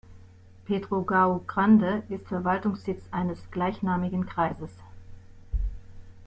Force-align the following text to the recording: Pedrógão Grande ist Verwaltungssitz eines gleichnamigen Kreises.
Pedrógão 0.65 1.37
Grande 1.45 2.01
ist 2.09 2.27
Verwaltungssitz 2.27 3.03
eines 3.11 3.37
gleichnamigen 3.51 4.25
Kreises. 4.25 4.71